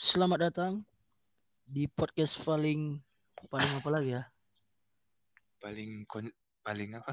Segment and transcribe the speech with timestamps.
[0.00, 0.80] Selamat datang
[1.68, 2.96] di podcast paling
[3.52, 4.24] paling apa lagi ya?
[5.60, 6.24] paling kon
[6.64, 7.12] paling apa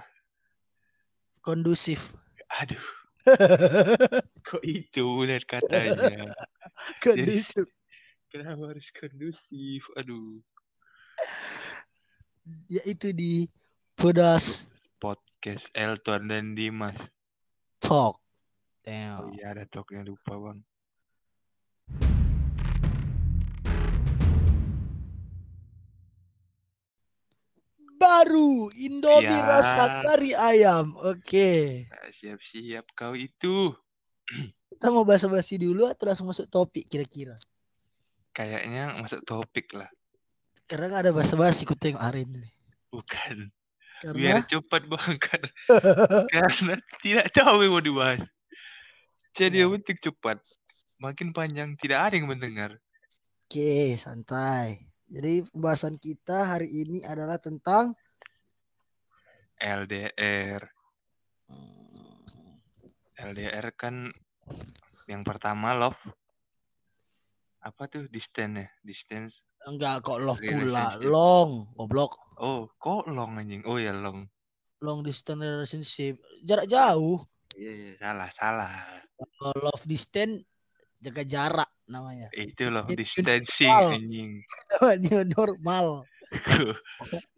[1.44, 2.00] Kondusif.
[2.48, 2.80] aduh
[4.48, 6.32] kok itu benar katanya
[7.04, 7.68] Kondusif.
[8.32, 10.40] kenapa harus kondusif aduh
[12.72, 13.52] Yaitu di
[14.00, 14.72] Pedas
[15.04, 16.96] podcast Elton dan Dimas
[17.84, 18.16] Talk.
[18.16, 18.24] oh
[18.88, 19.28] Damn.
[19.36, 20.64] iya ada toknya lupa bang
[28.02, 29.48] Baru Indomie Ya.
[29.52, 30.86] rasa kari ayam.
[31.12, 31.50] Oke.
[31.92, 33.56] Nah, siap-siap kau itu
[34.72, 37.36] Kita mau basa-basi dulu atau langsung masuk topik kira-kira?
[38.36, 39.90] kayaknya masuk topik lah
[40.70, 42.44] Karena nggak ada basa-basi ku tengok hari ini.
[42.92, 43.52] bukan
[44.04, 45.16] Karena biar cepat bang
[46.32, 48.22] karena, tidak tahu yang mau dibahas
[49.38, 50.38] jadi yang penting cepat
[51.00, 52.72] makin panjang tidak ada yang mendengar
[53.48, 54.68] Oke, santai.
[55.08, 57.96] Jadi pembahasan kita hari ini adalah tentang
[59.56, 60.62] LDR
[61.48, 62.60] hmm,
[63.16, 64.12] LDR kan
[65.08, 65.98] yang pertama love.
[67.64, 69.34] Apa tuh distance ya distance
[69.68, 72.16] enggak kok love pula, long, goblok.
[72.40, 73.64] oh kok long anjing?
[73.68, 74.28] Oh ya long.
[74.84, 77.24] Long distance relationship, jarak jauh.
[77.56, 78.72] iya iya salah salah.
[79.16, 80.44] Kalau love distance
[81.00, 82.28] jaga jarak namanya.
[82.36, 83.92] itu loh Itu distancing normal.
[83.96, 84.32] anjing
[85.04, 85.88] New normal.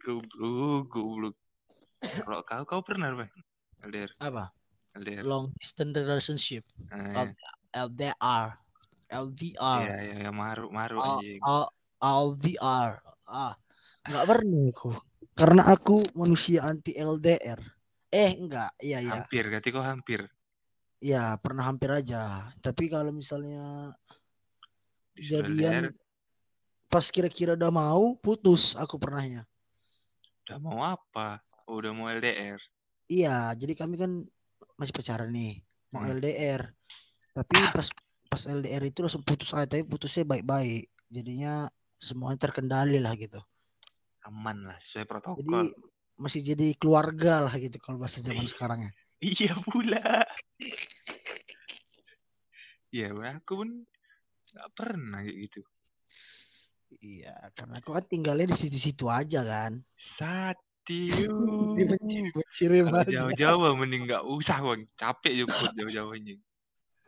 [0.03, 1.35] goblok goblok
[2.25, 3.31] kalau kau kau pernah bang
[3.85, 4.49] LDR Apa?
[4.97, 6.63] LDR Long distance relationship.
[6.89, 7.29] Ah,
[7.69, 8.57] LDR.
[9.09, 9.81] LDR.
[9.85, 11.37] iya iya iya maru maru anjing
[12.01, 12.91] LDR.
[13.29, 13.53] Ah,
[14.09, 14.89] nggak pernah aku.
[15.37, 17.61] Karena aku manusia anti LDR.
[18.09, 18.73] Eh, enggak.
[18.81, 19.11] Iya, iya.
[19.21, 20.25] hampir berarti kau hampir
[20.99, 22.51] Iya, pernah hampir aja.
[22.59, 23.93] Tapi kalau misalnya
[25.21, 25.93] jadian
[26.89, 29.45] pas kira-kira udah mau, putus aku pernahnya.
[30.49, 31.37] udah mau apa
[31.69, 32.57] oh, udah mau LDR
[33.09, 34.21] Iya, jadi kami kan
[34.77, 36.13] masih pacaran nih, mau Hmm.
[36.21, 36.61] LDR.
[37.33, 37.89] Tapi pas
[38.29, 40.93] pas LDR itu langsung putus aja, tapi putusnya baik-baik.
[41.09, 41.65] Jadinya
[41.97, 43.41] semuanya terkendali lah gitu.
[44.29, 45.65] aman lah sesuai Jadi protokol
[46.21, 48.91] masih jadi keluarga lah gitu kalau bahasa zaman sekarang ya.
[49.25, 50.05] Iya pula.
[52.89, 53.69] Iya, aku pun
[54.53, 55.61] nggak pernah kayak gitu.
[56.99, 59.77] Iya, karena aku kan tinggalnya di situ-situ aja kan.
[59.93, 61.29] Satiu.
[61.77, 61.85] Di
[62.57, 63.29] Cirim Kalau aja.
[63.29, 64.89] jauh-jauh mending nggak usah, Bang.
[64.97, 66.41] Capek jemput jauh-jauh anjing.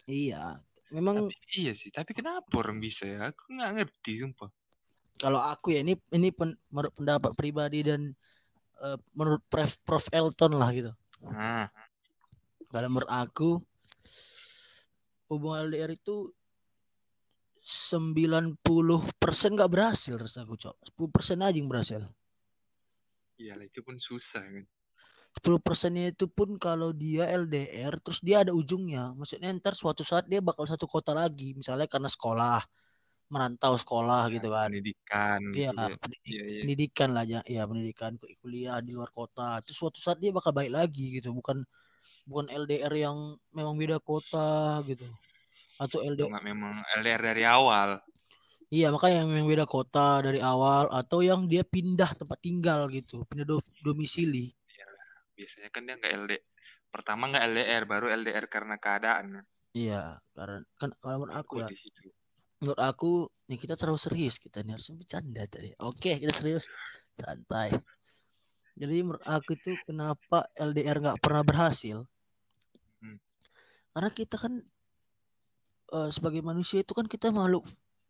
[0.06, 0.62] Iya,
[0.94, 3.34] memang Tapi iya sih, tapi kenapa orang bisa ya?
[3.34, 4.50] Aku nggak ngerti, sumpah.
[5.22, 8.10] kalau aku ya ini ini pen- menurut pendapat pribadi dan
[8.82, 10.92] eh, menurut Prof, Prof Elton lah gitu.
[11.26, 11.70] Nah,
[12.70, 13.62] Kalau menurut aku
[15.30, 16.34] hubungan LDR itu
[17.62, 22.02] 90% nggak berhasil rasa aku cok 10% aja yang berhasil
[23.38, 24.66] iyalah itu pun susah kan.
[25.32, 30.28] 10 persennya itu pun kalau dia LDR terus dia ada ujungnya maksudnya ntar suatu saat
[30.28, 32.60] dia bakal satu kota lagi misalnya karena sekolah
[33.32, 35.96] merantau sekolah gitu kan Pendidikan Iya, gitu ya.
[36.00, 36.62] pendidik- Iya, iya.
[36.64, 39.60] pendidikan lah ya, ya pendidikan ku- kuliah di luar kota.
[39.64, 41.64] Terus suatu saat dia bakal balik lagi gitu, bukan
[42.24, 45.08] bukan LDR yang memang beda kota gitu.
[45.82, 47.98] Atau LDR nggak memang LDR dari awal.
[48.72, 53.28] Iya, makanya yang memang beda kota dari awal atau yang dia pindah tempat tinggal gitu,
[53.28, 54.54] pindah do- domisili.
[55.36, 56.44] Biasanya kan dia nggak LDR.
[56.92, 59.44] Pertama nggak LDR, baru LDR karena keadaan.
[59.76, 61.68] Iya, karena kan kalau menurut aku ya,
[62.62, 63.12] menurut aku
[63.48, 65.72] nih kita terlalu serius kita nih harusnya bercanda tadi.
[65.84, 66.64] Oke, kita serius,
[67.20, 67.76] santai.
[68.80, 72.08] Jadi menurut aku itu kenapa LDR nggak pernah berhasil?
[73.04, 73.20] Hmm.
[73.92, 74.54] Karena kita kan
[75.92, 77.68] eh, sebagai manusia itu kan kita makhluk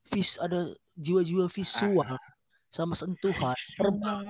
[0.10, 2.18] vis ada jiwa-jiwa visual
[2.72, 4.24] sama sentuhan verbal.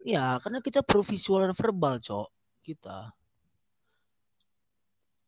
[0.00, 2.28] Ya, karena kita pro visual dan verbal, cok.
[2.64, 3.12] Kita.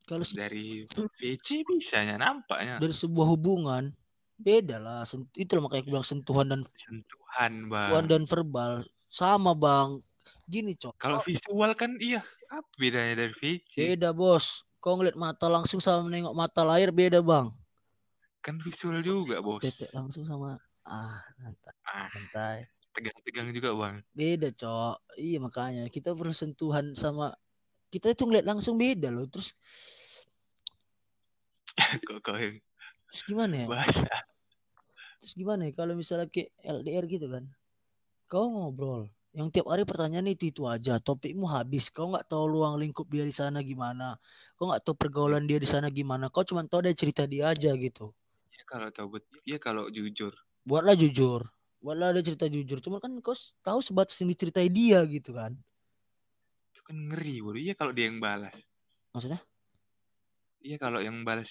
[0.06, 0.86] Kalau dari
[1.18, 3.90] PC bisanya nampaknya dari sebuah hubungan
[4.38, 5.02] beda lah.
[5.34, 8.72] Itu makanya aku bilang sentuhan dan sentuhan sentuhan bang dan verbal
[9.12, 10.00] sama, Bang.
[10.46, 10.94] Gini, cok.
[10.98, 14.65] kalau visual kan iya apa bedanya dari VC Beda, Bos.
[14.86, 17.50] Kau ngeliat mata langsung sama menengok mata layar beda, Bang.
[18.38, 20.54] kan visual juga bos Tetek langsung sama
[20.86, 21.74] ah, santai.
[21.90, 22.56] ah santai.
[22.94, 25.18] tegang-tegang juga bang Beda, cok.
[25.18, 27.34] Iya, makanya kita bersentuhan sama
[27.90, 29.26] kita itu ngeliat langsung beda loh.
[29.26, 29.58] Terus
[32.06, 32.62] kok kau yang
[33.10, 33.66] terus gimana ya?
[33.66, 34.06] bahasa
[35.18, 37.50] Terus gimana ya kalau misalnya kayak LDR gitu kan?
[38.30, 41.92] Kau ngobrol, yang tiap hari pertanyaan itu itu aja, topikmu habis.
[41.92, 44.16] Kau nggak tahu luang lingkup dia di sana gimana.
[44.56, 46.32] Kau nggak tahu pergaulan dia di sana gimana.
[46.32, 48.06] Kau cuma tahu dari cerita dia aja gitu.
[48.66, 49.08] kalau tahu
[49.46, 50.34] dia kalau jujur
[50.66, 51.46] buatlah jujur
[51.78, 55.54] buatlah ada cerita jujur cuma kan kau tahu sebatas yang diceritai dia gitu kan
[56.74, 58.56] itu kan ngeri bodoh iya kalau dia yang balas
[59.14, 59.40] maksudnya
[60.66, 61.50] iya kalau yang balas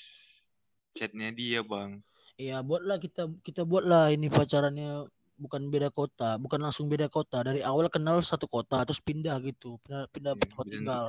[0.92, 2.04] chatnya dia bang
[2.36, 7.44] Iya, buatlah kita kita buatlah ini pacarannya bukan beda kota, bukan langsung beda kota.
[7.44, 11.06] Dari awal kenal satu kota terus pindah gitu, pindah pindah Iya, tempat beda- tinggal.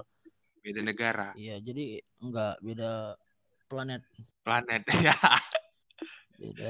[0.63, 1.27] beda negara.
[1.39, 1.85] Iya, jadi
[2.19, 2.91] enggak beda
[3.71, 4.03] planet,
[4.43, 5.17] planet ya.
[6.37, 6.69] Beda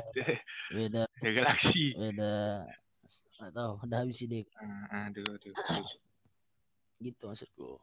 [0.71, 1.97] beda beda galaksi.
[1.97, 2.33] beda
[3.37, 4.45] nggak tahu, udah habis ide.
[4.57, 5.87] Ah, aduh aduh, aduh.
[6.97, 7.77] gitu maksudku.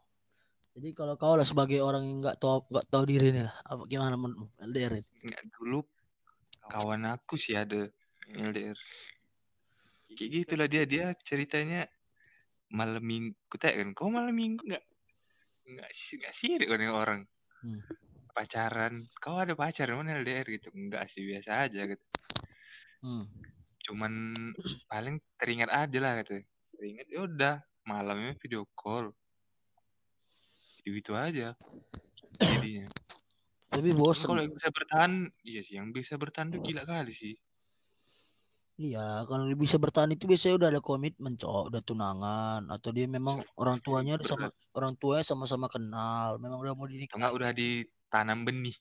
[0.74, 3.86] Jadi kalau kau lah sebagai orang yang nggak tahu nggak tahu diri nih lah, apa
[3.86, 4.50] gimana menurutmu?
[4.58, 5.86] LDR nggak dulu
[6.66, 7.86] kawan aku sih ada
[8.34, 8.74] LDR
[10.16, 11.90] kayak gitulah dia dia ceritanya
[12.74, 14.84] malam minggu kutanya kan kau malam minggu nggak
[15.64, 17.22] nggak sih nggak sirik kan orang.
[17.64, 17.80] Hmm.
[18.34, 22.06] pacaran kau ada pacar mana LDR gitu enggak sih biasa aja gitu.
[23.04, 23.28] Hmm.
[23.84, 24.32] cuman
[24.88, 26.40] paling teringat aja lah gitu.
[26.74, 29.12] Teringat ya udah malamnya video call.
[30.84, 31.56] Gitu, -gitu aja
[32.40, 32.88] jadinya.
[33.74, 34.30] Tapi bosen.
[34.30, 35.12] kalau yang bisa bertahan
[35.42, 37.34] iya sih yang bisa bertahan tuh gila kali sih
[38.74, 43.06] Iya, kalau dia bisa bertahan itu biasanya udah ada komitmen, cok, udah tunangan, atau dia
[43.06, 47.14] memang orang tuanya sama orang tuanya sama-sama kenal, memang udah mau dinikah.
[47.14, 48.74] enggak udah ditanam benih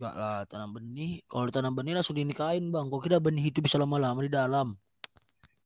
[0.00, 1.20] Enggak lah, tanam benih.
[1.28, 2.88] Kalau ditanam benih langsung dinikahin, bang.
[2.88, 4.74] Kok kira benih itu bisa lama-lama di dalam?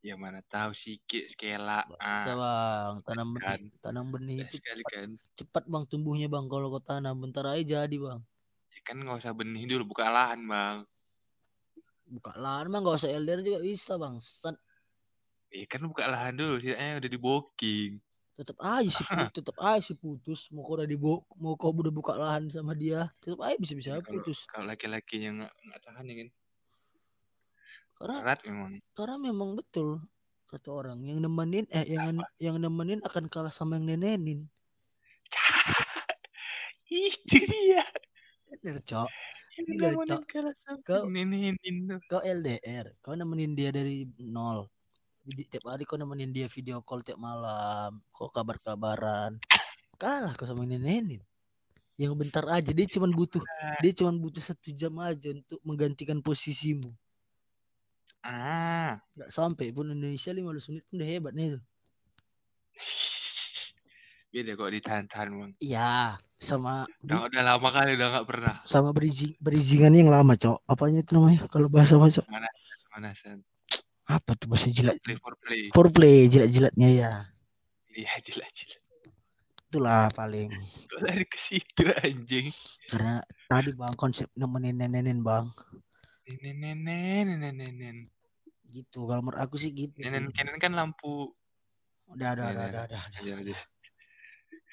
[0.05, 3.61] ya mana tahu sikit skela ah bang, tanam benih, kan.
[3.81, 6.45] tanam benih itu sekali kan cepat bang tumbuhnya bang.
[6.45, 8.21] Kalau kau tanam, bentar aja jadi bang.
[8.75, 10.77] ya kan nggak usah benih dulu buka lahan bang
[12.05, 14.21] Buka lahan mah nggak usah LDR juga bisa bang.
[14.21, 14.57] Set,
[15.49, 17.93] ya kan buka lahan dulu setidaknya udah di booking
[18.35, 20.51] tetap aja sih, pu- tetap aja sih putus.
[20.51, 24.03] Mau kau udah di mau kau udah buka lahan sama dia, tetap aja bisa-bisa Ya,
[24.03, 24.39] kalau putus.
[24.51, 26.29] kalau laki-laki yang nggak nggak tahan ya kan?
[27.95, 28.73] Karena berat memang.
[28.99, 30.03] karena memang betul
[30.51, 34.51] kata orang yang nemenin eh yang yang nemenin akan kalah sama yang nenenin.
[36.91, 37.87] Itu dia.
[38.51, 39.11] Bener cok
[39.95, 40.05] sama
[40.85, 41.07] Kau-
[42.11, 44.67] kau LDR kau nemenin dia dari nol.
[45.25, 49.39] Jadi tiap hari kau nemenin dia video call tiap malam kau kabar-kabaran.
[49.97, 51.23] Kalah kau sama nenenin
[51.95, 53.39] yang bentar aja dia cuman butuh
[53.79, 56.91] dia cuman butuh satu jam aja untuk menggantikan posisimu.
[58.25, 58.99] Ah.
[59.15, 61.63] Nggak sampai pun Indonesia 15 menit pun udah hebat nih tuh.
[64.35, 65.53] Beda kok ditahan-tahan bang.
[65.63, 68.55] Iya sama udah, udah lama kali udah nggak pernah.
[68.67, 70.67] sama berizing berizingan yang lama cok.
[70.67, 71.47] Apanya itu namanya?
[71.47, 72.27] Kalau bahasa apa cok?
[72.91, 73.39] Mana san?
[74.11, 74.99] Apa tuh bahasa jilat?
[75.01, 75.71] Play for play.
[75.71, 77.11] Foreplay jilat-jilatnya ya.
[77.95, 78.51] Iya jelas
[79.75, 80.55] itulah paling.
[80.87, 82.55] Kok lari ke situ anjing?
[82.95, 83.19] Karena
[83.51, 85.51] tadi bang konsep nemenin nenenin bang.
[86.31, 87.97] Nenen nenen nenen nenen
[88.71, 90.31] gitu kalau menurut aku sih gitu nenen
[90.63, 91.35] kan lampu.
[92.07, 92.67] Udah ada Iya, iya.
[92.71, 93.55] ada ada aja aja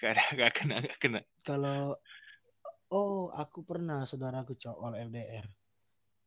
[0.01, 1.21] gak ada gak kena gak kena.
[1.45, 1.95] Kalau
[2.89, 5.45] oh aku pernah saudaraku cowok LDR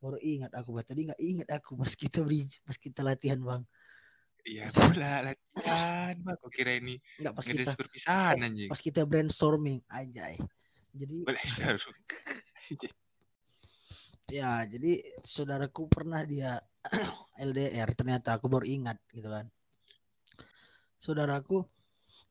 [0.05, 3.63] baru ingat aku bah tadi nggak ingat aku pas kita beri pas kita latihan bang.
[4.45, 6.37] Iya pula latihan bang.
[6.39, 8.69] Kok kira ini nggak pas kita perpisahan anjing.
[8.69, 10.29] pas kita brainstorming aja
[10.95, 11.17] jadi
[14.39, 14.93] ya jadi
[15.25, 16.61] saudaraku pernah dia
[17.49, 19.49] LDR ternyata aku baru ingat gitu kan.
[21.01, 21.65] Saudaraku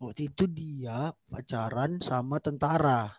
[0.04, 3.16] waktu itu dia pacaran sama tentara.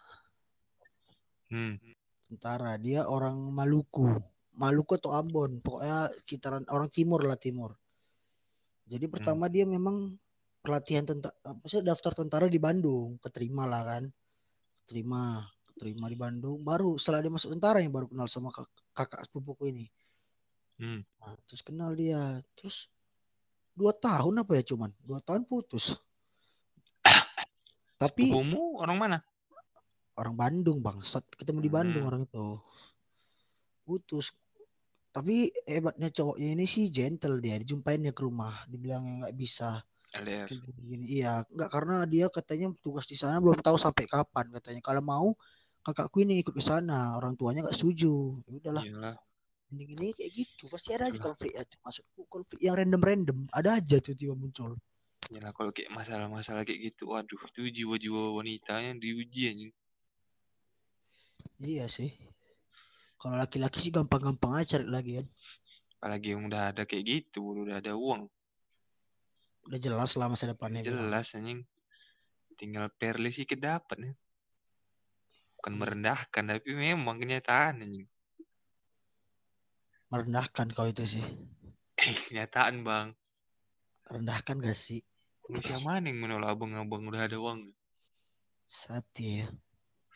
[1.49, 1.79] Hmm.
[2.25, 4.11] tentara dia orang Maluku.
[4.55, 7.75] Maluku atau Ambon pokoknya sekitaran orang timur lah timur.
[8.91, 10.15] Jadi pertama dia memang
[10.65, 14.05] pelatihan tentara apa sih daftar tentara di Bandung keterima lah kan.
[14.89, 15.47] Terima
[15.79, 16.63] terima di Bandung.
[16.63, 19.87] Baru setelah dia masuk tentara yang baru kenal sama kak- kakak sepupuku ini.
[20.79, 21.07] Hmm.
[21.23, 22.43] Nah, terus kenal dia.
[22.59, 22.91] Terus
[23.75, 24.91] dua tahun apa ya cuman?
[25.03, 25.95] Dua tahun putus
[27.95, 29.19] tapi Sepupumu orang mana?
[30.15, 31.27] Orang Bandung bangsat.
[31.35, 32.11] Ketemu di Bandung Hmm.
[32.11, 32.47] orang itu.
[33.85, 34.31] Putus.
[35.15, 37.59] Tapi hebatnya cowoknya ini sih gentle dia.
[37.59, 38.67] Dijumpainnya ke rumah.
[38.67, 39.83] Dibilang nggak bisa
[40.15, 44.79] LDR gini iya nggak karena dia katanya tugas di sana belum tahu sampai kapan katanya.
[44.83, 45.27] Kalau mau
[45.83, 47.19] kakakku ini ikut ke sana.
[47.19, 48.39] Orang tuanya nggak setuju.
[48.47, 48.83] Ya udahlah.
[48.87, 49.15] Iyalah.
[49.75, 50.71] Ini gini kayak gitu.
[50.71, 51.67] Pasti ada aja konflik ya.
[51.67, 54.79] Maksudku konflik yang random random ada aja tuh tiba muncul
[55.33, 59.73] iyalah kalau kayak masalah-masalah kayak gitu waduh itu jiwa-jiwa wanitanya diuji anjing
[61.63, 62.13] iya sih
[63.17, 65.27] kalau laki-laki sih gampang-gampang aja cari lagi kan
[66.01, 68.29] apalagi yang udah ada kayak gitu udah ada uang
[69.65, 71.09] udah jelas lah masa depannya bilang.
[71.09, 71.65] jelas anjing
[72.61, 74.15] tinggal perli sih dapat nih
[75.57, 75.81] bukan Iya.
[75.81, 78.05] merendahkan tapi memang kenyataan anjing
[80.15, 81.27] Merendahkan kau itu sih.
[82.31, 83.09] Kenyataan bang.
[84.07, 85.03] Rendahkan gak sih?
[85.49, 87.69] Manusia mana yang menolak abang-abang udah ada uang?
[88.65, 89.49] Sati ya.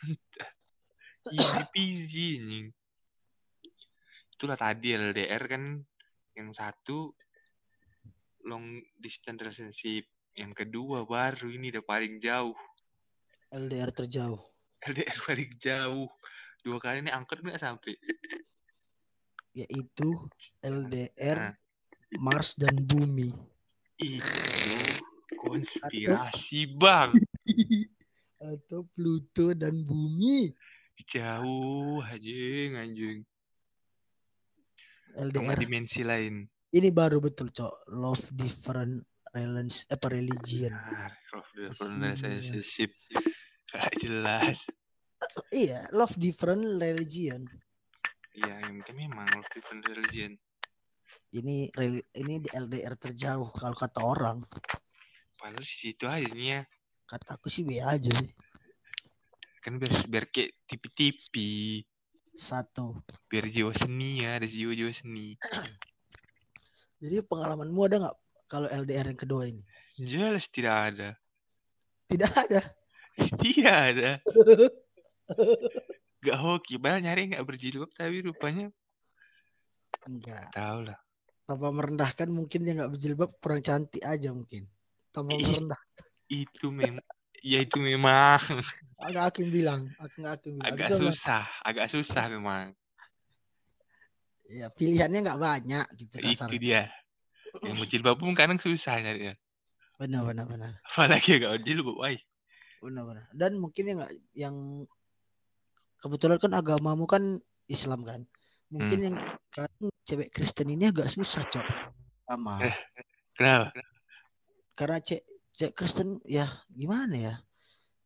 [1.35, 2.67] Easy peasy anjing.
[4.33, 5.63] Itulah tadi LDR kan
[6.33, 7.13] yang satu
[8.47, 10.09] long distance relationship.
[10.33, 12.57] Yang kedua baru ini udah paling jauh.
[13.53, 14.41] LDR terjauh.
[14.81, 16.09] LDR paling jauh.
[16.65, 17.93] Dua kali ini angkot nggak sampai.
[19.53, 20.09] Yaitu
[20.63, 21.55] LDR Nah,
[22.17, 23.35] Mars dan Bumi.
[23.99, 24.49] itu
[25.39, 27.11] konspirasi bang.
[28.51, 30.51] Atau Pluto dan Bumi.
[31.07, 33.19] Jauh anjing anjing.
[35.15, 35.59] Sama LDR.
[35.59, 36.47] dimensi lain.
[36.69, 37.91] Ini baru betul, Cok.
[37.97, 39.03] Love different
[39.33, 40.73] religion, apa religion.
[40.73, 41.49] Nah, Prof.
[41.57, 42.13] Isinya.
[42.15, 42.91] relationship.
[43.73, 44.59] Gak jelas.
[45.51, 47.43] Iya, love different religion.
[48.39, 50.39] Iya, yang mungkin memang love different religion.
[51.35, 51.75] Ini
[52.15, 54.39] ini di LDR terjauh kalau kata orang.
[55.39, 56.61] Padahal di situ aja nih ya.
[57.09, 58.31] Kata aku sih B aja sih.
[59.63, 61.83] Kan biar biar kayak tipi-tipi.
[62.35, 62.99] Satu.
[63.31, 65.39] Biar jiwa seni ya, ada jiwa-jiwa seni.
[67.03, 68.17] Jadi pengalamanmu ada nggak
[68.51, 69.63] kalau LDR yang kedua ini?
[69.95, 71.09] Jelas tidak ada.
[72.09, 72.61] Tidak ada.
[73.43, 74.11] Tidak ada.
[76.25, 76.79] Gak hoki.
[76.79, 78.71] Padahal nyari gak berjilbab tapi rupanya
[80.07, 80.55] Enggak.
[80.55, 80.99] tahu lah.
[81.45, 84.71] Tanpa merendahkan mungkin dia nggak berjilbab kurang cantik aja mungkin.
[85.11, 85.45] Tanpa Ih.
[85.45, 85.81] merendah.
[86.29, 87.01] Itu memang
[87.39, 88.43] ya itu memang
[88.99, 89.89] Agak aku bilang.
[89.97, 90.67] Aku nggak aku bilang.
[90.69, 92.75] agak susah, agak susah memang.
[94.49, 96.59] Ya pilihannya nggak banyak gitu Itu kasarnya.
[96.59, 96.83] dia.
[97.65, 99.35] Yang mau jilbab pun kadang susah nyari ya.
[99.99, 100.73] Benar benar benar.
[100.85, 102.13] Apalagi gak jilbab, wah.
[102.79, 103.25] Benar benar.
[103.35, 104.57] Dan mungkin yang nggak yang
[105.99, 107.23] kebetulan kan agamamu kan
[107.67, 108.21] Islam kan.
[108.69, 109.07] Mungkin Hmm.
[109.11, 109.17] yang
[109.49, 109.71] kan
[110.05, 111.67] cewek Kristen ini agak susah cok
[112.25, 112.61] sama.
[112.63, 112.77] Eh.
[113.33, 113.73] Kenapa?
[114.79, 115.27] Karena cewek
[115.59, 117.35] cewek Kristen ya gimana ya?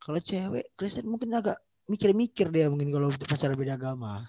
[0.00, 4.24] Kalau cewek Kristen mungkin agak mikir-mikir dia mungkin kalau pacaran beda agama.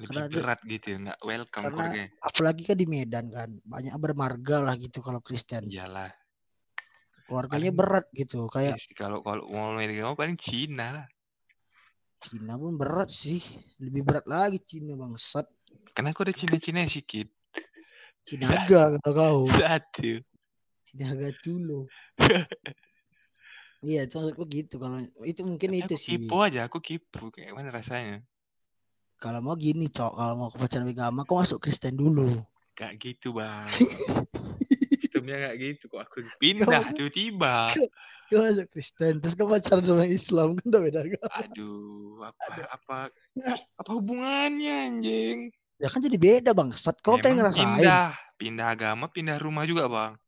[0.00, 2.08] Lebih Karena dia- berat gitu ya, nggak welcome Karena-.
[2.24, 5.70] Apalagi kan di Medan kan banyak bermarga lah gitu kalau Kristen.
[5.70, 6.10] Iyalah.
[7.30, 8.50] Keluarganya Paling- berat gitu.
[8.50, 11.06] Kayak Iya sih, kalau kalau mau agama paling Cina lah.
[12.20, 13.38] Cina pun berat sih.
[13.78, 15.46] Lebih berat lagi Cina bangsat.
[15.94, 17.30] Karena aku ada Cina-Cina sedikit.
[18.26, 19.46] Cinaga kata kau.
[19.62, 20.20] Satu.
[20.90, 21.86] Cinaga culo.
[23.80, 24.76] Iya, itu maksudku gitu.
[24.76, 26.20] Kalau itu mungkin Tapi itu aku sih.
[26.20, 27.32] kipo aja, aku kipo.
[27.32, 28.20] Kayak mana rasanya?
[29.16, 30.20] Kalau mau gini, Cok.
[30.20, 32.44] Kalau mau ke pacaran agama, kau masuk Kristen dulu.
[32.76, 33.72] Gak gitu, Bang.
[35.00, 35.88] Sistemnya gak gitu.
[35.88, 37.72] Kok aku pindah tiba-tiba.
[38.28, 41.32] Kau masuk Kristen, terus kau pacaran sama Islam kan udah beda agama.
[41.40, 42.96] Aduh, apa apa
[43.80, 45.38] apa hubungannya anjing?
[45.80, 47.00] Ya kan jadi beda bangsat.
[47.00, 47.80] Kau pengen ngerasain.
[47.80, 50.20] pindah, pindah agama, pindah rumah juga, Bang.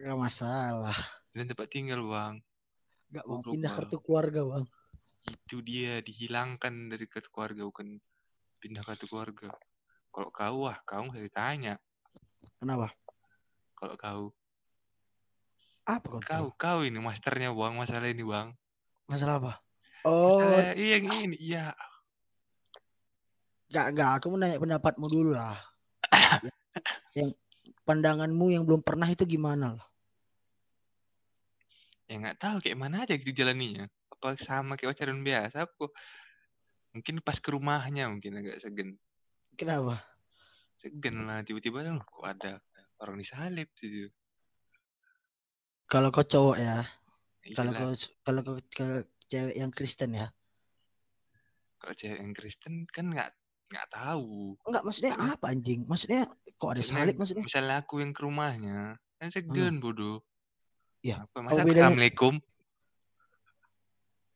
[0.00, 0.96] Gak masalah.
[1.36, 2.40] Dan tempat tinggal, Bang.
[3.12, 4.64] Gak mau pindah kartu keluarga, Bang.
[5.28, 8.00] Itu dia dihilangkan dari kartu keluarga, bukan
[8.64, 9.52] pindah kartu keluarga.
[10.08, 11.76] Kalau kau, wah, kau nggak ditanya.
[12.56, 12.88] Kenapa?
[13.76, 14.24] Kalau kau,
[15.84, 18.56] Apa kau kau, kau ini masternya, Bang, masalah ini, Bang.
[19.04, 19.52] Masalah apa?
[20.08, 21.76] Oh, Masalah iya, yang ini, iya.
[23.68, 24.10] gak, gak.
[24.16, 25.60] Aku mau nanya pendapatmu dulu lah.
[26.40, 29.89] yang, yang pandanganmu yang belum pernah itu gimana lah?
[32.10, 33.86] Ya nggak tahu kayak mana aja gitu jalaninya.
[34.10, 35.62] Apa sama kayak pacaran biasa?
[35.70, 35.86] Apa
[36.90, 38.98] mungkin pas ke rumahnya mungkin agak segen.
[39.54, 40.02] Kenapa?
[40.82, 42.58] Segen lah tiba-tiba tuh kok ada
[42.98, 44.10] orang disalib gitu.
[45.86, 46.82] Kalau kau cowok ya,
[47.54, 47.94] kalau Iyalah, kau
[48.26, 50.34] kalau kau ke cewek yang Kristen ya,
[51.78, 53.30] kalau cewek yang Kristen kan nggak
[53.70, 54.58] nggak tahu.
[54.66, 55.86] enggak maksudnya apa anjing?
[55.86, 56.26] Maksudnya
[56.58, 57.46] kok ada salib maksudnya?
[57.46, 60.26] misalnya aku yang ke rumahnya kan segen bodoh.
[61.00, 62.34] Ya, Apa kalau masa bedanya- assalamualaikum?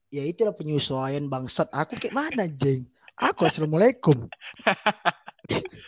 [0.08, 1.68] Ya itulah penyesuaian bangsat.
[1.74, 2.86] Aku kayak mana anjing?
[3.18, 4.30] Aku assalamualaikum.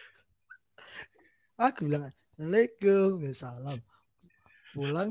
[1.56, 3.78] Aku bilang assalamualaikum, ya salam.
[4.76, 5.10] Pulang,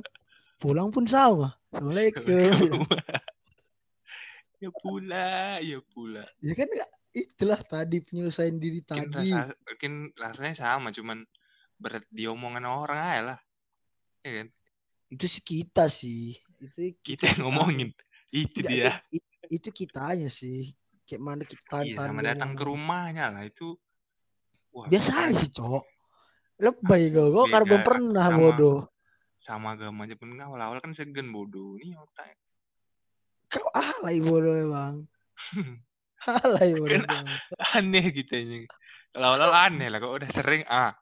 [0.61, 1.57] pulang pun sama.
[1.73, 2.85] Assalamualaikum.
[4.61, 6.23] ya pula, ya pula.
[6.39, 6.69] ya kan
[7.15, 9.31] itulah tadi penyelesaian diri Mungkin tadi.
[9.33, 11.25] rasa mungkin rasanya sama, cuman
[11.81, 13.39] berat diomongan orang aja lah.
[14.21, 14.47] Ya kan?
[15.09, 16.33] Itu sih kita sih.
[16.57, 17.93] Itu Kita yang ngomongin.
[18.33, 18.91] Itu Nggak, dia.
[19.13, 20.73] Itu, itu, kitanya sih.
[21.05, 23.77] Kayak mana kita Iya, sama datang ke rumahnya lah itu.
[24.73, 25.83] Wah, Biasa aja sih, Cok.
[26.55, 28.39] Lebay karena Beda, belum pernah sama.
[28.39, 28.79] bodoh.
[29.35, 31.77] sama agama aja pun awal-awal kan segen bodoh.
[31.77, 32.33] Nih otak.
[33.53, 35.05] Kau alay bodoh emang.
[36.25, 37.05] Alay bodoh.
[37.77, 38.33] Aneh gitu.
[39.13, 40.97] Kalau aneh lah, kok udah sering ah.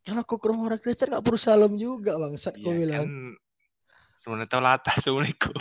[0.00, 3.04] Kalau aku ke rumah orang Kristen nggak perlu salam juga bangsat kau Iya bilang.
[3.04, 3.10] kan.
[4.24, 5.56] Rumah tahu lata assalamualaikum.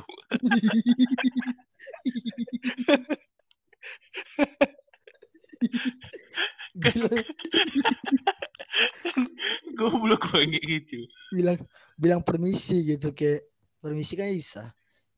[6.75, 7.24] bilang,
[9.75, 11.03] Goblok banget gitu.
[11.36, 11.58] bilang
[12.00, 13.43] bilang permisi gitu kayak
[13.84, 14.63] permisi kan bisa.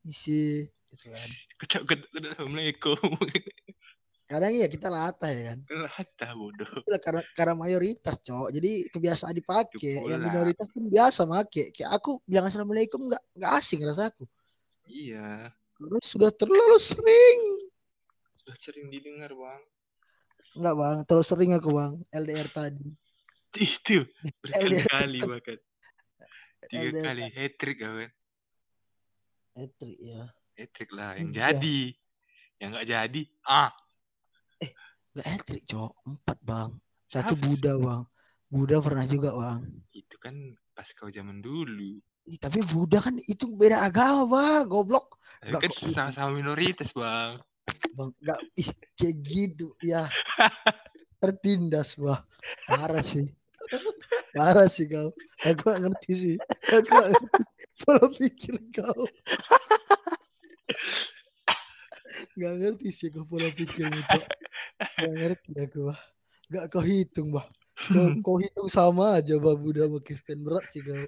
[0.02, 1.30] Misi gitu kan.
[1.62, 2.98] Assalamualaikum.
[4.32, 5.60] Kadang ya kita latah ya kan.
[5.92, 6.72] Lata bodoh.
[7.04, 12.48] Karena karena mayoritas cowok jadi kebiasaan dipakai yang minoritas pun biasa make kayak aku bilang
[12.48, 14.24] assalamualaikum nggak nggak asing rasaku
[14.88, 15.52] Iya.
[15.76, 17.40] karena sudah terlalu sering
[18.38, 19.62] Sudah sering didengar bang.
[20.54, 22.88] nggak bang terlalu sering aku bang LDR tadi
[23.60, 24.08] Itu
[24.40, 25.60] berkali-kali bahkan.
[26.66, 27.04] Tiga LDR.
[27.04, 28.12] kali hat trick kawan.
[29.54, 30.24] Etri ya
[30.54, 31.52] Hat trick lah yang Tiga.
[31.52, 31.80] jadi.
[32.58, 33.72] Yang nggak jadi ah.
[35.12, 36.72] Nggak etrik cowok empat bang.
[37.12, 37.44] Satu Apa?
[37.44, 38.02] Buddha bang.
[38.48, 39.60] Buddha pernah juga bang.
[39.92, 40.36] Itu kan
[40.72, 42.00] pas kau zaman dulu.
[42.30, 44.64] Ih, tapi Buddha kan itu beda agama bang.
[44.72, 45.20] Goblok.
[45.44, 47.44] Tapi Nggak kan sama-sama minoritas bang.
[47.92, 48.40] bang nggak.
[48.56, 49.76] Ih kayak gitu.
[49.84, 50.08] Ya.
[51.22, 52.24] Tertindas bang.
[52.72, 53.28] Parah sih.
[54.32, 55.12] Parah sih kau.
[55.44, 56.36] Aku gak ngerti sih.
[56.72, 57.44] Aku gak ngerti
[57.84, 59.04] pola pikir kau.
[62.36, 64.20] Gak ngerti sih kau pola pikir itu
[64.82, 66.00] gak ngerti aku bah
[66.52, 67.48] gak kau hitung bah
[67.88, 70.44] kau, kau hitung sama aja bah Buddha sama Kristen.
[70.46, 71.06] Berat sih kau.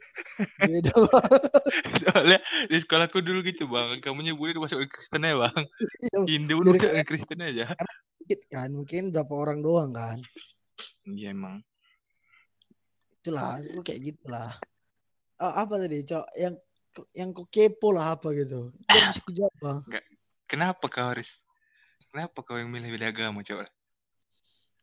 [0.64, 1.26] Beda bah
[2.02, 2.40] Soalnya
[2.70, 4.00] di sekolahku dulu gitu bang.
[4.02, 5.64] Kamunya boleh masuk ke Kristen aja bang.
[6.02, 7.66] Iya, Hindu lu Dari- ke Kristen aja.
[8.24, 10.18] dikit kan mungkin berapa orang doang kan.
[11.04, 11.60] Iya emang.
[13.20, 14.52] itulah itu kayak gitulah.
[15.40, 16.28] Ah, apa tadi cok?
[16.36, 16.56] Yang
[17.16, 18.72] yang kau kepo lah apa gitu.
[18.88, 19.80] Biar bisa kujawab bang.
[20.48, 21.40] Kenapa kau harus?
[22.14, 23.66] Kenapa kau yang milih beda agama coba?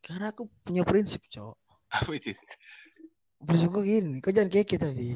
[0.00, 1.54] karena aku punya prinsip cok
[1.92, 2.32] Apa itu?
[3.38, 5.12] prinsipku gini kau jangan keke tapi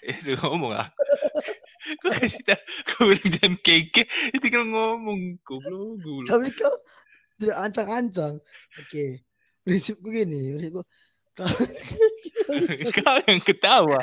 [0.00, 0.88] Eh, lu ngomong ah.
[2.00, 5.36] Kau kasih tau, kau bilang jangan keke, itu tinggal ngomong.
[5.42, 6.28] Goblok, goblok.
[6.30, 6.72] tapi kau
[7.36, 8.34] tidak ancang-ancang
[8.80, 9.04] oke
[9.66, 10.80] prinsipku gini prinsipku
[13.04, 14.00] Kau yang ketawa.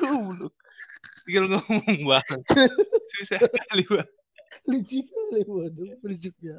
[0.00, 0.54] Goblok.
[1.26, 2.40] Tinggal ngomong bang.
[3.18, 4.08] Susah kali bang.
[4.64, 6.56] Lucu kali waduh prinsipnya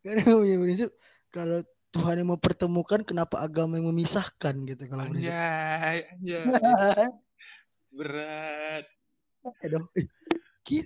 [0.00, 0.90] karena punya prinsip
[1.28, 6.44] kalau Tuhan yang mempertemukan kenapa agama yang memisahkan gitu kalau prinsip Anjay, anjay.
[7.98, 8.86] Berat.
[9.42, 10.06] Eh dong, eh,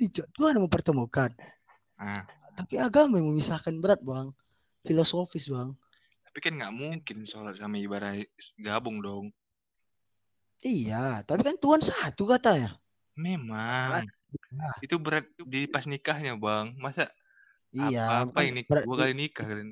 [0.09, 0.27] cok.
[0.33, 1.31] Tuhan yang mempertemukan.
[2.01, 2.25] Ah,
[2.57, 4.33] tapi agama yang memisahkan berat bang.
[4.89, 5.77] Filosofis bang.
[6.25, 8.17] Tapi kan nggak mungkin sholat sama ibadah
[8.57, 9.29] gabung dong.
[10.65, 12.73] iya tapi kan Tuhan satu katanya.
[13.21, 14.09] Memang.
[14.55, 14.77] Nah.
[14.83, 16.75] Itu berat di pas nikahnya bang.
[16.79, 17.11] Masa
[17.75, 19.71] iya apa, apa ini berat kali nikah kan?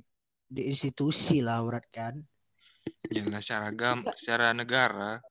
[0.52, 2.14] di institusi lah berat kan
[3.08, 5.22] Ya nggak secara agama, secara negara.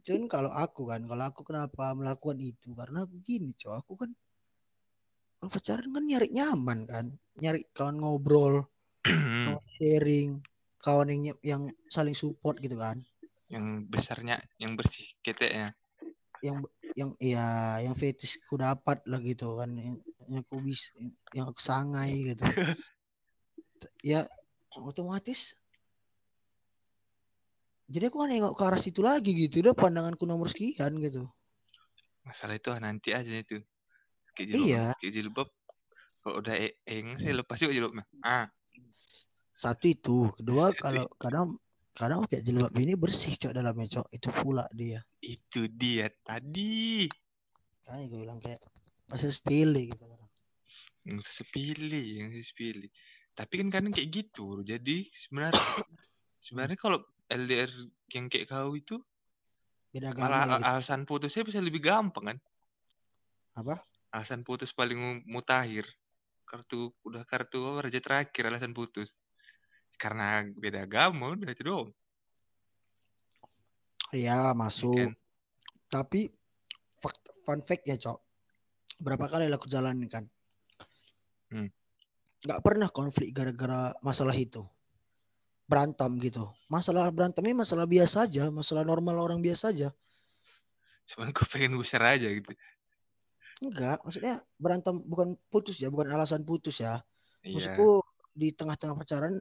[0.00, 4.10] cuman kalau aku kan kalau aku kenapa melakukan itu karena aku gini cok aku kan
[5.36, 8.64] kalau pacaran kan nyari nyaman kan nyari kawan ngobrol
[9.04, 10.40] kawan sharing
[10.80, 13.04] kawan yang yang saling support gitu kan
[13.50, 15.74] yang besarnya, yang bersih keteknya.
[16.40, 16.58] Yang
[16.96, 17.46] yang ya
[17.84, 20.90] yang fetish ku dapat lah gitu kan yang, yang aku bisa
[21.36, 22.42] yang aku sangai gitu
[24.10, 24.26] ya
[24.74, 25.54] otomatis
[27.90, 31.28] jadi aku kan nengok ke arah situ lagi gitu udah pandanganku nomor sekian gitu
[32.20, 33.64] Masalah itu nanti aja itu.
[34.36, 34.84] Kayak jilbab, Iya.
[35.00, 35.48] kayak jilbab.
[36.20, 38.04] Kalau udah e- eng, saya lepas juga jilbabnya.
[38.20, 38.46] Ah,
[39.56, 41.56] satu itu kedua kalau kadang
[41.94, 47.06] kadang kayak jilbab ini bersih cok dalamnya cok itu pula dia itu dia tadi.
[47.84, 48.62] kayak gue bilang kayak
[49.10, 50.04] masih sepele gitu
[51.04, 52.90] Yang sepilih, yang sepilih.
[53.34, 54.60] Tapi kan kadang kayak gitu.
[54.62, 55.58] Jadi sebenarnya
[56.46, 56.98] sebenarnya kalau
[57.28, 57.70] LDR
[58.14, 59.00] yang kayak kau itu
[59.90, 60.70] beda malah agama al- gitu.
[60.70, 62.38] alasan putusnya bisa lebih gampang kan?
[63.58, 63.82] apa
[64.14, 65.86] Alasan putus paling mu- mutakhir.
[66.46, 69.10] Kartu udah kartu apa, raja terakhir alasan putus.
[70.00, 71.90] Karena beda agama udah itu doang.
[74.10, 75.12] ya ya masuk kan?
[75.86, 76.34] tapi
[77.46, 78.18] fun fact ya cok
[78.98, 80.24] berapa kali aku jalanin kan
[81.50, 81.66] Hmm.
[82.42, 84.62] nggak pernah konflik gara-gara masalah itu
[85.66, 89.90] berantem gitu masalah berantemnya masalah biasa aja masalah normal orang biasa aja
[91.10, 92.54] Cuman gue pengen besar aja gitu.
[93.62, 97.02] enggak maksudnya berantem bukan putus ya bukan alasan putus ya
[97.42, 97.50] Iya.
[97.74, 99.34] maksudku di tengah-tengah pacaran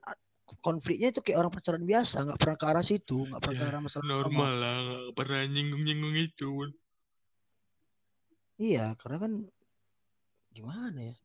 [0.66, 3.70] konfliknya itu kayak orang pacaran biasa nggak pernah ke arah situ nggak pernah ke Ya,
[3.70, 6.52] arah masalah normal lah, nggak pernah nyinggung-nyinggung itu.
[8.60, 9.32] iya karena kan
[10.52, 11.16] gimana ya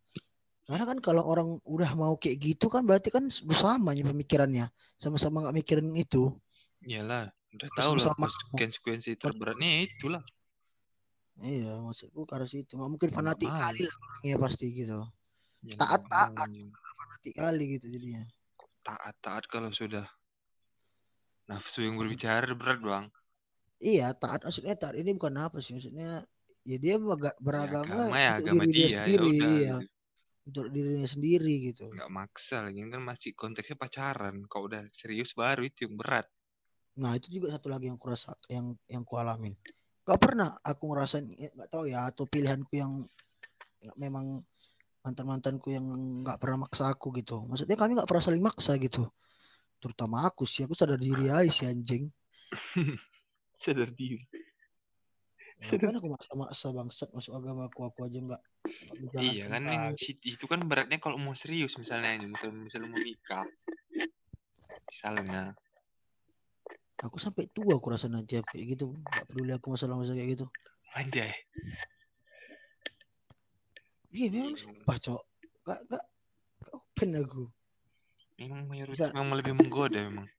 [0.65, 4.73] Karena kan kalau orang udah mau kayak gitu kan berarti kan bersamanya pemikirannya.
[4.97, 6.33] Sama-sama nggak mikirin itu.
[6.81, 8.33] Iyalah, udah tahu lah bersama.
[8.57, 10.25] konsekuensi terberatnya itulah.
[11.45, 12.81] Iya, maksudku karena situ.
[12.81, 15.05] Nggak mungkin fanatik kali lah orangnya pasti gitu.
[15.69, 16.49] Ya, Taat, taat.
[16.97, 18.25] Fanatik kali gitu jadinya.
[18.85, 20.05] Taat taat kalau sudah
[21.49, 23.07] nafsu yang berbicara berat bang.
[23.81, 26.25] Iya, taat maksudnya taat ini bukan apa sih maksudnya
[26.65, 27.01] ya dia Ya,
[27.41, 29.87] beragama agama ya untuk agama diri dia dia, ya sendiri, udah gitu.
[30.45, 31.85] untuk dirinya sendiri gitu.
[31.93, 34.37] nggak maksa lagi Ini kan masih konteksnya pacaran.
[34.49, 36.27] Kalau udah serius baru itu yang berat.
[37.01, 39.57] Nah itu juga satu lagi yang kurasa yang yang kualamin.
[40.05, 43.09] Gak pernah aku ngerasain ya, nggak tahu ya atau pilihanku yang
[43.97, 44.45] memang
[45.05, 45.85] mantan mantanku yang
[46.25, 47.45] nggak pernah maksa aku gitu.
[47.45, 49.05] Maksudnya kami nggak pernah saling maksa gitu.
[49.79, 52.09] Terutama aku sih, aku sadar diri aja sih anjing.
[53.61, 54.25] Sadar diri.
[55.65, 58.43] Ngapain aku maksa-maksa bangsat masuk agama aku aku aja nggak
[59.01, 62.89] nggak menjalankan Iya kan yang itu kan beratnya kalau mau serius misalnya ini misal misalnya
[62.91, 63.47] mau nikah.
[64.91, 65.55] Misalnya
[67.05, 68.97] Aku sampai tua aku rasa nanti aku kayak gitu.
[68.97, 70.47] Gak peduli aku masalah-masalah kayak gitu.
[70.97, 71.33] anjay.
[74.15, 75.23] Iya memang sumpah cok.
[75.67, 76.05] Gak, gak,
[76.63, 77.45] gak open aku.
[78.39, 80.31] Memang mayoritas memang lebih menggoda memang.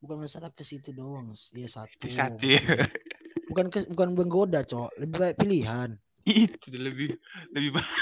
[0.00, 1.36] Bukan masalah ke situ doang.
[1.52, 1.92] Iya satu.
[2.00, 2.60] Di saat ya.
[3.52, 4.96] Bukan ke, bukan menggoda cok.
[4.96, 5.90] Lebih baik pilihan.
[6.24, 7.12] itu lebih
[7.52, 7.92] lebih ba-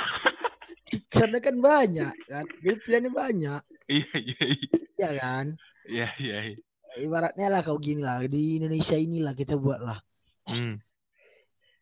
[1.18, 2.46] Karena kan banyak kan.
[2.62, 3.62] Jadi pilihannya banyak.
[3.90, 4.70] iya iya iya.
[5.02, 5.46] Ya kan.
[5.82, 6.58] iya iya iya.
[6.94, 8.22] Ibaratnya lah kau gini lah.
[8.22, 9.98] Di Indonesia inilah kita buat lah.
[10.46, 10.78] Hmm.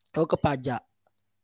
[0.08, 0.80] Kau ke pajak.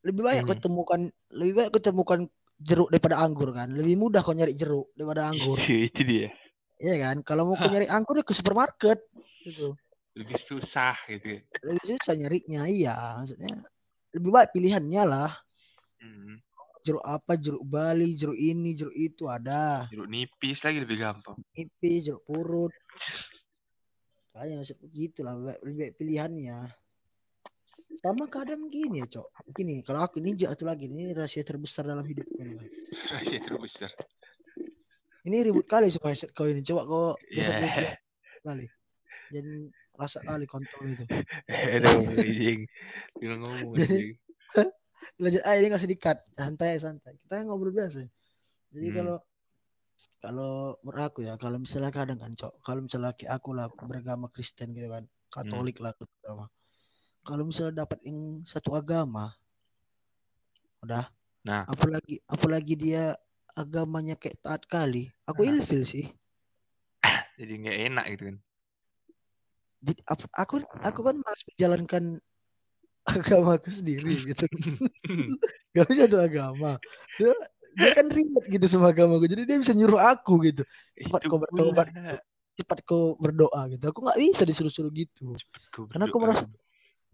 [0.06, 0.62] Lebih banyak Hmm.
[0.62, 1.00] temukan.
[1.28, 2.20] Lebih banyak kau temukan
[2.56, 3.68] jeruk daripada anggur kan.
[3.68, 5.58] Lebih mudah kau nyari jeruk daripada anggur.
[5.58, 6.30] Itu, itu dia.
[6.78, 7.16] Iya kan.
[7.20, 9.02] Kalau mau kau nyari anggur ya ke supermarket.
[9.42, 9.74] Gitu.
[10.14, 11.44] Lebih susah gitu.
[11.60, 13.52] lebih susah nyarinya iya maksudnya
[14.10, 15.28] lebih baik pilihannya lah
[15.96, 16.40] Hmm.
[16.80, 21.36] jeruk apa jeruk Bali jeruk ini jeruk itu ada Jeruk nipis lagi lebih gampang.
[21.52, 22.72] nipis jeruk purut
[24.32, 26.72] kayak maksud begitu lah lebih baik pilihannya
[27.96, 29.28] sama kadang gini ya cok.
[29.52, 32.28] Gini kalau aku ini satu lagi ini rahasia terbesar dalam hidup
[33.10, 33.90] Rahasia terbesar.
[35.26, 37.50] ini ribut kali supaya kau ini coba kau Ya.
[37.50, 37.98] geser-geser
[38.42, 38.66] kali.
[39.34, 41.04] Dan rasa kali kontol itu.
[43.18, 44.16] Ngomong Jadi-
[45.22, 46.16] lanjut aja ini nggak usah dikat.
[46.32, 47.18] Santai santai.
[47.20, 48.06] Kita ngobrol biasa.
[48.70, 48.96] Jadi Hmm.
[48.96, 49.16] kalau
[50.16, 54.74] kalau menurut aku ya kalau misalnya kadang kan cok kalau misalnya aku lah beragama Kristen
[54.74, 56.48] gitu kan Katolik lah terutama
[57.26, 59.34] kalau misalnya dapat yang satu agama
[60.80, 61.10] udah
[61.42, 61.62] Nah.
[61.66, 63.14] apalagi apalagi dia
[63.52, 65.50] agamanya kayak taat kali aku Nah.
[65.54, 66.06] ilfil sih
[67.38, 68.36] Jadi nggak enak gitu kan.
[69.78, 70.00] Jadi,
[70.32, 72.04] aku aku kan malas menjalankan
[73.14, 74.46] agamaku sendiri gitu
[75.70, 76.74] gak bisa tuh agama
[77.14, 77.30] dia,
[77.78, 80.66] dia kan ribet gitu sama agamaku jadi dia bisa nyuruh aku gitu
[80.98, 81.86] Cepat kau bertobat.
[82.56, 85.36] cepat kau berdoa gitu aku nggak bisa disuruh-suruh gitu
[85.86, 86.50] Karena aku merasa-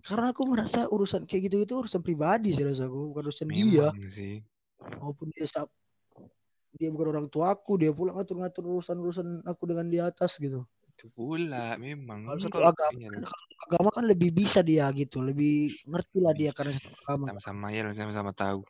[0.02, 4.10] karena aku merasa urusan kayak gitu itu urusan pribadi sih rasaku bukan urusan dia Memang
[4.10, 4.42] sih.
[4.98, 5.70] maupun dia sab
[6.72, 11.06] dia bukan orang tua aku dia pula ngatur-ngatur urusan-urusan aku dengan di atas gitu Itu
[11.08, 12.26] pula memang.
[12.26, 16.34] kalau satu kalau- agama kan, kalau agama kan lebih bisa dia gitu lebih ngerti lah
[16.34, 18.60] dia karena satu agama sama-sama ya sama-sama tahu.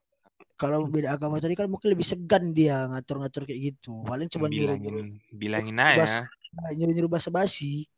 [0.55, 5.17] kalau beda agama tadi kan mungkin lebih segan dia ngatur-ngatur kayak gitu paling cuma bilangin
[5.33, 6.29] bilangin Bas- aja.
[6.77, 7.89] nyuruh-nyuruh basa-basi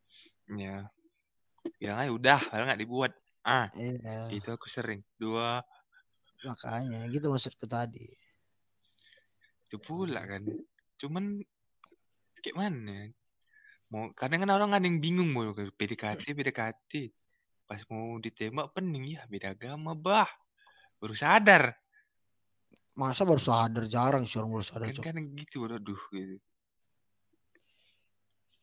[0.44, 0.86] Ya.
[1.80, 3.12] Bilang aja udah, padahal nggak dibuat.
[3.44, 5.04] Ah, Iya, itu aku sering.
[5.20, 5.60] Dua,
[6.44, 8.04] makanya gitu maksudku tadi
[9.74, 10.46] itu pula kan.
[11.02, 11.42] Cuman
[12.38, 13.10] kayak mana?
[13.90, 17.10] Mau kadang kan orang ada yang bingung mau PDKT, PDKT.
[17.66, 20.30] Pas mau ditembak pening ya beda agama bah.
[21.02, 21.74] Baru sadar.
[22.94, 26.38] masa baru sadar jarang sih orang baru sadar Kan kadang gitu aduh gitu.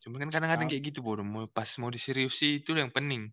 [0.08, 1.28] Cuma kan kadang-kadang kayak gitu bodoh.
[1.28, 3.28] Mau pas mau diseriusi itu yang pening.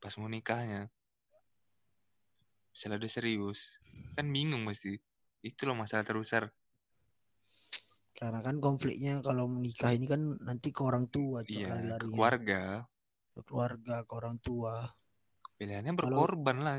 [0.00, 0.88] Pas mau nikahnya.
[2.72, 3.60] Misalnya udah serius.
[4.16, 4.96] Kan bingung pasti.
[5.40, 6.50] Itu loh masalah terbesar.
[8.10, 12.12] karena kan konfliknya kalau menikah ini kan nanti ke orang tua Iya, ke lari-larinya.
[12.12, 12.62] keluarga.
[13.32, 14.92] ke keluarga ke orang tua
[15.56, 16.76] Pilihannya Kalau- berkorban lah.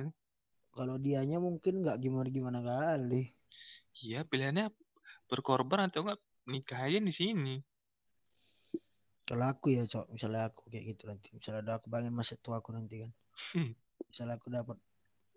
[0.69, 3.33] kalau dianya mungkin nggak gimana gimana kali
[4.05, 4.69] Iya, pilihannya
[5.25, 7.57] berkorban atau enggak nikah aja di sini.
[9.31, 10.11] Kalau aku ya cok.
[10.11, 11.31] Misalnya aku kayak gitu nanti.
[11.31, 13.11] Misalnya ada aku bangin masa tua aku nanti kan.
[13.55, 13.71] Hmm.
[14.11, 14.77] misalnya aku dapat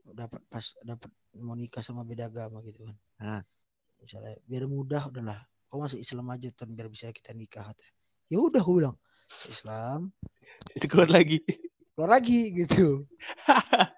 [0.02, 2.96] dapat pas dapat mau nikah sama beda agama gitu kan.
[3.22, 3.42] Hah.
[4.02, 5.46] misalnya biar mudah udahlah.
[5.70, 7.70] Kau masuk Islam aja tuh biar bisa kita nikah
[8.26, 8.98] ya udah aku bilang
[9.46, 10.11] Islam.
[10.74, 11.38] Itu keluar lagi.
[11.94, 13.07] keluar lagi gitu.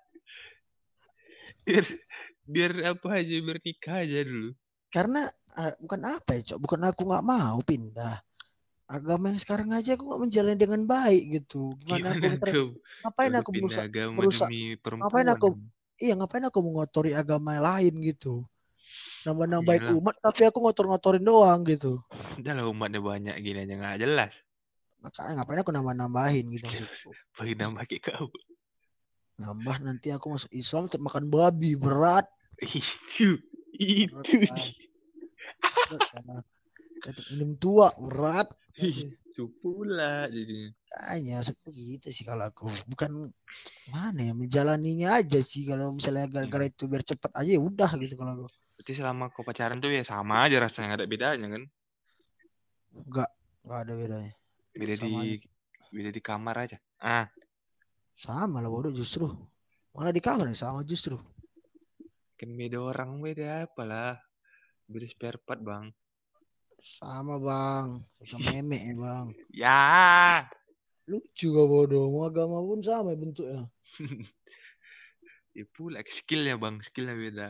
[1.66, 1.82] Biar
[2.46, 4.52] biar apa aja biar nikah aja dulu.
[4.92, 6.58] Karena uh, bukan apa ya cok.
[6.62, 8.25] Bukan aku nggak mau pindah
[8.86, 11.74] agama yang sekarang aja aku nggak menjalani dengan baik gitu.
[11.82, 12.54] Gimana, gimana aku ter...
[13.02, 15.46] ngapain aku merusak agama merusak demi ngapain aku
[15.98, 18.46] iya ngapain aku mengotori agama lain gitu.
[19.26, 21.98] Nambah-nambahin umat tapi aku ngotor-ngotorin doang gitu.
[22.38, 24.32] Udah lah umatnya banyak gini aja nggak jelas.
[25.02, 26.66] Makanya ngapain aku nambah-nambahin gitu
[27.34, 28.30] bagi nambah kayak kau.
[29.42, 32.30] Nambah nanti aku masuk Islam untuk makan babi berat.
[32.56, 33.36] Itu
[33.76, 34.16] itu
[37.34, 40.70] minum tua berat itu pula jadinya.
[41.08, 42.68] Hanya seperti sih kalau aku.
[42.88, 43.32] Bukan
[43.88, 48.14] mana ya menjalaninya aja sih kalau misalnya gara-gara itu biar cepet aja ya udah gitu
[48.16, 48.46] kalau aku.
[48.76, 51.62] Berarti selama kau pacaran tuh ya sama aja rasanya nggak ada bedanya kan?
[52.96, 53.30] Nggak
[53.64, 54.32] nggak ada bedanya.
[54.76, 55.48] Beda sama di aja.
[55.88, 56.76] beda di kamar aja.
[57.00, 57.26] Ah.
[58.16, 59.28] Sama lah bodoh justru.
[59.96, 61.16] Malah di kamar sama justru.
[62.36, 64.20] Kan beda orang beda apalah
[64.86, 65.90] beda spare part bang
[66.82, 67.86] sama bang.
[68.26, 69.26] Sama memek ya bang.
[69.52, 69.82] Ya.
[71.06, 72.10] Lucu gak bodoh.
[72.10, 73.68] Mau agama pun sama bentuknya.
[75.56, 76.84] Ya pula skillnya bang.
[76.84, 77.48] Skillnya beda.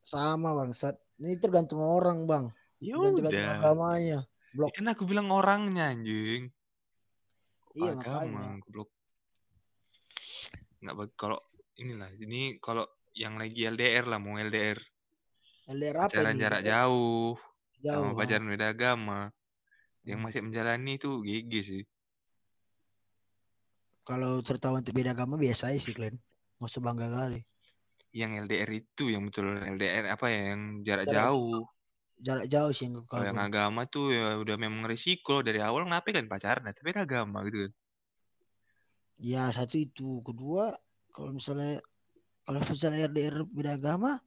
[0.00, 0.72] Sama bang.
[0.72, 2.48] Saat ini tergantung orang bang.
[2.80, 4.24] Ya tergantung agamanya.
[4.56, 4.72] Blok.
[4.72, 6.48] Kan aku bilang orangnya anjing.
[7.76, 8.88] Iya agama blok
[10.82, 11.38] nggak kalau
[11.78, 12.82] inilah ini kalau
[13.14, 14.76] yang lagi LDR lah mau LDR
[15.70, 16.42] LDR apa ini?
[16.42, 17.38] jarak jauh,
[17.82, 18.06] jauh.
[18.06, 19.20] sama pacaran beda agama.
[20.02, 21.82] Yang masih menjalani itu gigi sih.
[24.02, 26.18] Kalau tertawa untuk beda agama biasa sih kalian
[26.58, 27.42] mau sebangga kali.
[28.10, 31.62] Yang LDR itu yang betul LDR apa ya yang jarak, jarak jauh.
[32.22, 35.42] jarak jauh sih yang kalau yang agama tuh ya udah memang risiko.
[35.42, 37.72] Dari awal ngapain kan pacaran tapi beda agama gitu kan.
[39.22, 40.18] Ya satu itu.
[40.26, 40.74] Kedua
[41.14, 41.78] kalau misalnya
[42.42, 44.18] kalau misalnya LDR beda agama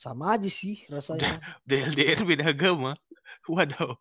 [0.00, 1.36] sama aja sih rasanya
[1.68, 2.96] LDR beda agama
[3.44, 4.00] waduh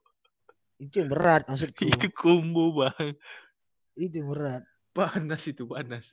[0.80, 3.20] itu yang berat maksudku itu combo bang
[4.00, 4.64] itu yang berat
[4.96, 6.08] panas itu panas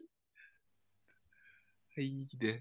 [1.97, 2.61] Iya.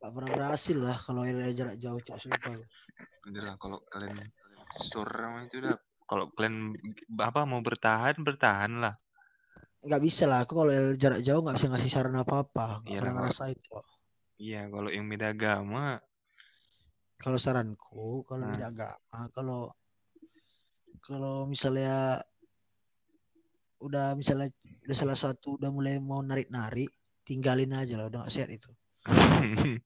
[0.00, 2.56] Gak pernah berhasil lah kalau LDR jarak jauh cok sumpah.
[3.28, 4.16] Udah lah kalau kalian
[4.80, 5.76] store itu udah
[6.08, 6.72] kalau kalian
[7.18, 8.94] apa mau bertahan bertahan lah.
[9.84, 12.66] Gak bisa lah aku kalau jarak jauh gak bisa ngasih saran apa apa.
[12.86, 13.84] Gak pernah ngerasain kok.
[14.40, 16.00] Iya kalau yang beda agama.
[17.20, 18.56] Kalau saranku kalau nah.
[18.56, 19.60] beda agama kalau
[21.04, 22.24] kalau misalnya
[23.80, 24.48] udah misalnya
[24.84, 26.92] udah salah satu udah mulai mau narik-narik
[27.24, 28.68] tinggalin aja lah udah gak sehat itu.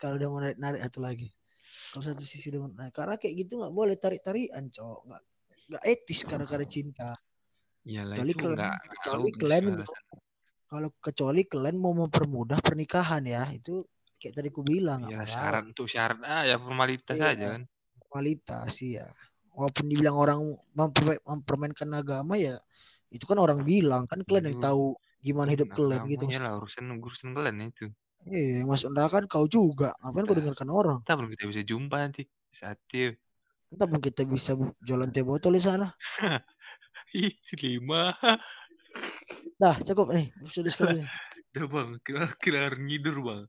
[0.00, 1.28] Kalau udah mau narik narik satu lagi.
[1.94, 5.00] Kalau satu sisi udah narik karena kayak gitu nggak boleh tarik tarikan cowok.
[5.08, 5.22] Nggak
[5.66, 7.10] nggak etis karena karena cinta.
[7.86, 8.58] Kecuali kalian
[8.90, 9.64] kecuali kalian
[10.66, 15.88] kalau kecuali kalian mau mempermudah pernikahan ya itu kayak tadi ku bilang ya syarat tuh
[15.88, 17.62] syarat ah ya formalitas iya, aja kan
[18.00, 19.06] formalitas ya
[19.52, 20.40] walaupun dibilang orang
[21.24, 22.56] mempermainkan agama ya
[23.12, 27.30] itu kan orang bilang kan kalian yang tahu gimana hidup kalian gitu lah urusan urusan
[27.36, 27.88] kalian itu
[28.26, 29.94] Iya, Mas Unda kan kau juga.
[30.02, 30.98] Ngapain kau dengarkan orang?
[31.06, 32.26] Kita belum kita bisa jumpa nanti.
[32.50, 33.14] Saat itu.
[33.70, 35.94] Kita belum kita bisa jualan teh botol di sana.
[37.14, 38.18] Ih, lima.
[39.62, 40.34] Dah, cukup nih.
[40.50, 41.06] Sudah sekali.
[41.54, 43.42] Udah bang, kira kira ngidur bang.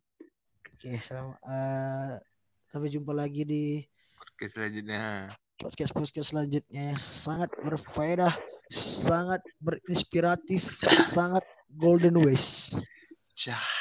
[0.78, 2.22] Oke, sama, uh,
[2.70, 3.82] sampai jumpa lagi di
[4.14, 5.34] podcast selanjutnya.
[5.58, 8.38] Podcast podcast selanjutnya sangat berfaedah,
[8.70, 10.62] sangat berinspiratif,
[11.10, 11.42] sangat
[11.82, 12.70] golden ways.
[13.34, 13.77] Cah.